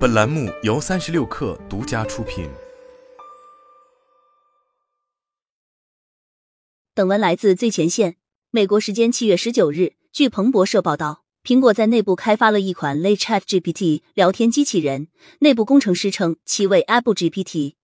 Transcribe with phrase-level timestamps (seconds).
[0.00, 2.48] 本栏目由三十六氪独家出品。
[6.94, 8.16] 本文来自最前线。
[8.50, 15.08] 美国时间七月十九日，据彭博社报道，苹果在内部开发了一款类 Chat GPT 聊天机器人。
[15.40, 17.74] 内部工程师称其为 Apple GPT。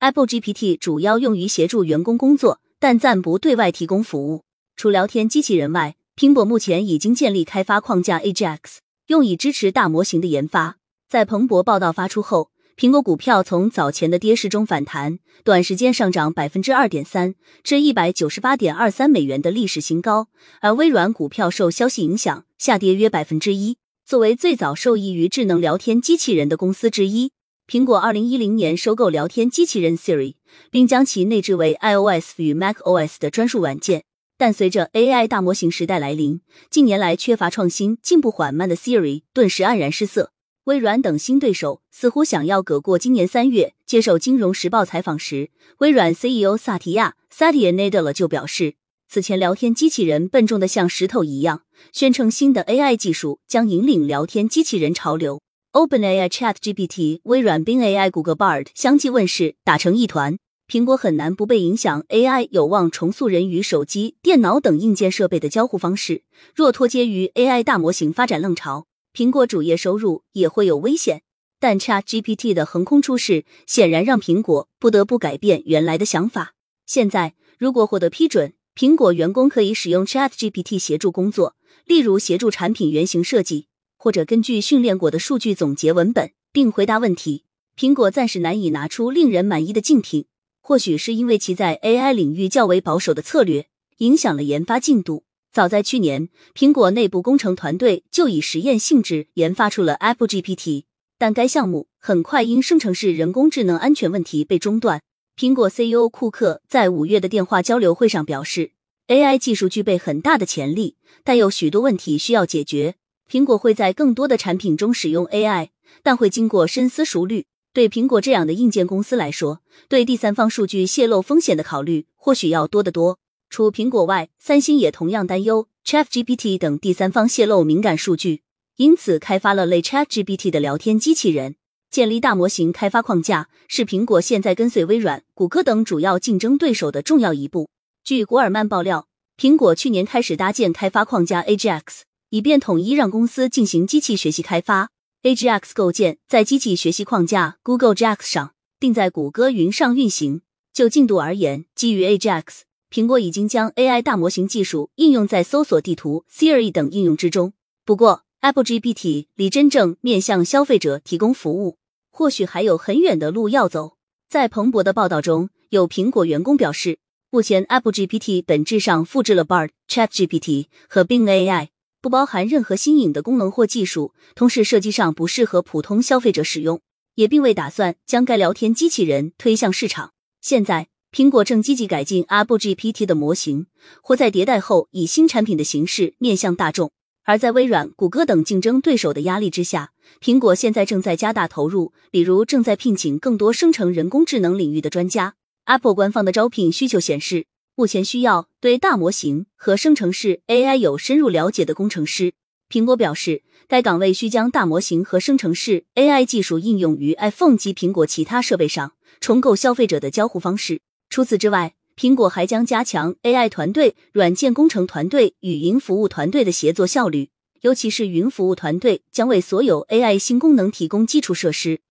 [0.00, 4.42] Apple GPT 主要用于协助员工工作，但暂不对外提供服务。
[4.74, 10.78] 除聊天机器人外，苹果目前已经建立开发框架 Ajax，用以支持大模型的研发。
[11.12, 20.28] 在彭博报道发出后，苹果股票从早前的跌势中反弹，短时间上涨百分之二点三，至一百九十八点二三美元的历史新高。
[20.62, 23.76] 而微软股票受消息影响，下跌约百分之一。
[24.06, 27.32] 作为最早受益于智能聊天机器人的公司之一，
[27.68, 30.36] 苹果二零一零年收购聊天机器人 Siri，
[30.70, 34.04] 并将其内置为 iOS 与 macOS 的专属软件。
[34.38, 36.40] 但随着 AI 大模型时代来临，
[36.70, 40.30] 近年来缺乏创新、进步缓慢的 Siri 顿时黯然失色。
[40.66, 48.74] 微软等新对手似乎想要隔过今年三月接受《金融时报》采访时，微软 CEO 萨提亚·萨提亚内德勒就表示，
[49.08, 55.40] 此前聊天机器人笨重的像石头一样，宣称新的 AI 技术将引领聊天机器人潮流。
[55.72, 60.38] OpenAI ChatGPT、微软 Bing AI、谷歌 Bard 相继问世，打成一团。
[60.68, 66.22] 苹果很难不被影响，AI 有望重塑人与手机、电脑等硬件设备的交互方式。
[66.54, 71.22] 若脱节于 AI 大模型发展浪潮，苹果主业收入也会有危险，
[71.60, 76.54] 但 Chat GPT 的横空出世显然让苹果不得不改变原来的想法。
[76.86, 83.66] 现在，如果获得批准，苹果员工可以使用 Chat GPT 协助工作，例如协助产品原型设计，
[83.98, 87.44] 或者根据训练过的数据总结文本并回答问题。
[87.76, 90.24] 苹果暂时难以拿出令人满意的竞品，
[90.62, 93.66] 或许是因为其在 AI 领域较为保守的策略
[93.98, 95.24] 影响了研发进度。
[95.52, 100.84] 早在去年，苹果内部工程团队就以实验性质研发出了 Apple GPT，
[101.18, 105.02] 但该项目很快因生成式人工智能安全问题被中断。
[105.38, 108.72] 苹果 CEO 库克在五月的电话交流会上表示
[109.08, 112.94] ，AI 技术具备很大的潜力，但有许多问题需要解决。
[113.30, 115.68] 苹果会在更多的产品中使用 AI，
[116.02, 117.44] 但会经过深思熟虑。
[117.74, 123.18] 对苹果这样的硬件公司来说，对第三方数据泄露风险的考虑或许要多得多。
[123.52, 128.40] 除苹果外，三星也同样担忧 ChatGPT 等第三方泄露敏感数据，
[128.76, 131.56] 因此开发了类 ChatGPT 的聊天机器人。
[131.90, 137.68] 建立大模型开发框架是苹果现在跟随微软、谷歌等主要竞争对手的重要一步。
[138.02, 141.82] 据古尔曼爆料，苹果去年开始搭建开发框架 Ajax，
[142.30, 144.88] 以便统一让公司进行机器学习开发。
[145.24, 150.40] Ajax 构建在机器学习框架 Google Jax 上，并在谷歌云上运行。
[150.72, 152.62] 就进度而言，基于 Ajax。
[152.92, 157.54] 苹果已经将 AI 大模型技术应用在搜索地图、Siri 等应用之中。
[157.86, 161.78] 不过，Apple GPT 离真正面向消费者提供服务，
[162.10, 163.96] 或许还有很远的路要走。
[164.28, 166.98] 在彭博的报道中，有苹果员工表示，
[167.30, 171.68] 目前 Apple GPT 本质上复制了 Bard、ChatGPT 和 Bing AI，
[172.02, 176.82] 不包含任何新颖的功能或技术，同时设计上不适合普通消费者使用，
[177.14, 180.12] 也并未打算将该聊天机器人推向市场。
[180.42, 180.91] 现在。
[181.14, 183.66] 苹果正积极改进 Apple GPT 的模型，
[184.00, 186.90] 或在迭代后以新产品的形式面向大众。
[187.24, 189.92] 而在微软、谷歌等竞争对手的压力之下，
[190.22, 195.34] 苹果现在正在加大投入，比如正在聘请更多生成人工智能领域的专家。
[195.66, 197.44] Apple 官方的招聘需求显示，
[197.76, 202.32] 目前需要对大模型和生成式 AI 有深入了解的工程师。
[202.70, 210.80] 苹果表示，该岗位需将大模型和生成式 AI 技术应用于 iPhone 及苹果其他设备上，重构消费者的交互方式。
[211.12, 217.28] 除此之外，苹果还将加强 AI 团队、软件工程团队与云服务团队的协作效率，
[217.60, 221.82] 尤其是云服务团队将为所有 AI 新功能提供基础设施。